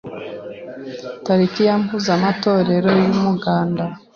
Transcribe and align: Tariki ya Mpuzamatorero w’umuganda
Tariki 1.25 1.61
ya 1.67 1.75
Mpuzamatorero 1.83 2.89
w’umuganda 2.99 3.83